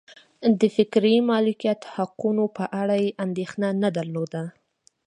د 0.59 0.61
فکري 0.75 1.15
مالکیت 1.31 1.81
حقونو 1.95 2.43
په 2.57 2.65
اړه 2.81 2.95
یې 3.03 3.15
اندېښنه 3.25 3.67
نه 3.83 3.89
درلوده. 3.97 4.43